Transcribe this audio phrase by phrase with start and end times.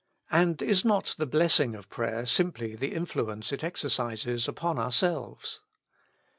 [0.31, 5.59] And is not the blessing of prayer simply the influence it exercises upon ourselves